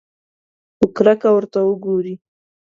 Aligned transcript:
په 0.77 0.85
کرکه 0.95 1.29
ورته 1.33 1.59
وګوري. 1.63 2.15